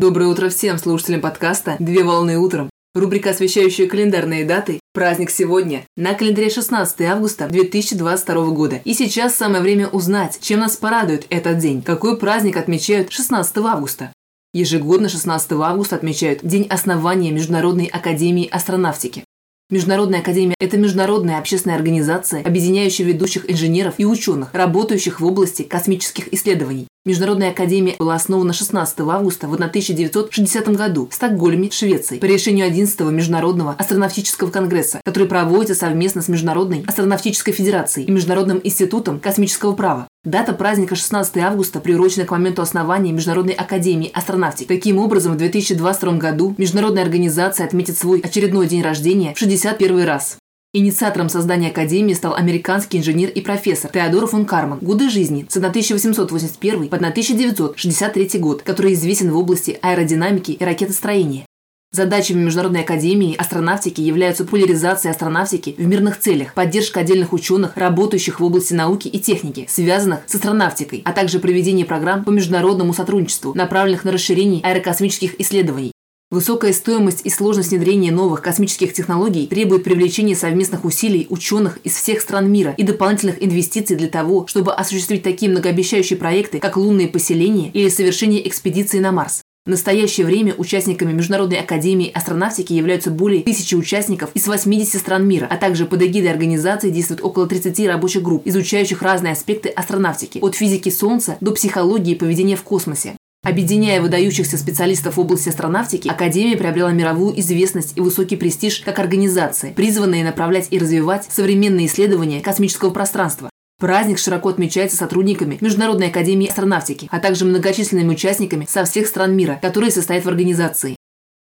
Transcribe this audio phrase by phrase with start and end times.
[0.00, 2.70] Доброе утро всем слушателям подкаста «Две волны утром».
[2.94, 4.80] Рубрика, освещающая календарные даты.
[4.94, 5.84] Праздник сегодня.
[5.94, 8.80] На календаре 16 августа 2022 года.
[8.86, 11.82] И сейчас самое время узнать, чем нас порадует этот день.
[11.82, 14.10] Какой праздник отмечают 16 августа?
[14.54, 19.24] Ежегодно 16 августа отмечают День основания Международной академии астронавтики.
[19.68, 26.32] Международная академия– это международная общественная организация, объединяющая ведущих инженеров и ученых, работающих в области космических
[26.32, 26.86] исследований.
[27.06, 33.08] Международная академия была основана 16 августа в 1960 году в Стокгольме, Швеции, по решению 11-го
[33.08, 40.08] Международного астронавтического конгресса, который проводится совместно с Международной астронавтической федерацией и Международным институтом космического права.
[40.24, 44.68] Дата праздника 16 августа приурочена к моменту основания Международной академии астронавтики.
[44.68, 50.36] Таким образом, в 2022 году международная организация отметит свой очередной день рождения в 61 раз.
[50.72, 54.78] Инициатором создания Академии стал американский инженер и профессор Теодор фон Карман.
[54.80, 61.44] Годы жизни с 1881 по 1963 год, который известен в области аэродинамики и ракетостроения.
[61.90, 68.44] Задачами Международной академии астронавтики являются популяризация астронавтики в мирных целях, поддержка отдельных ученых, работающих в
[68.44, 74.04] области науки и техники, связанных с астронавтикой, а также проведение программ по международному сотрудничеству, направленных
[74.04, 75.90] на расширение аэрокосмических исследований.
[76.32, 82.20] Высокая стоимость и сложность внедрения новых космических технологий требует привлечения совместных усилий ученых из всех
[82.20, 87.70] стран мира и дополнительных инвестиций для того, чтобы осуществить такие многообещающие проекты, как лунные поселения
[87.72, 89.42] или совершение экспедиции на Марс.
[89.66, 95.48] В настоящее время участниками Международной академии астронавтики являются более тысячи участников из 80 стран мира,
[95.50, 100.54] а также под эгидой организации действует около 30 рабочих групп, изучающих разные аспекты астронавтики, от
[100.54, 103.16] физики Солнца до психологии поведения в космосе.
[103.42, 109.72] Объединяя выдающихся специалистов в области астронавтики, Академия приобрела мировую известность и высокий престиж как организация,
[109.72, 113.48] призванная направлять и развивать современные исследования космического пространства.
[113.78, 119.58] Праздник широко отмечается сотрудниками Международной академии астронавтики, а также многочисленными участниками со всех стран мира,
[119.62, 120.96] которые состоят в организации.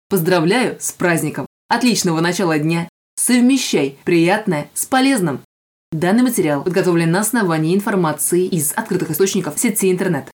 [0.10, 1.46] Поздравляю с праздником!
[1.70, 2.90] Отличного начала дня!
[3.16, 5.42] Совмещай приятное с полезным!
[5.92, 10.32] Данный материал подготовлен на основании информации из открытых источников сети интернет.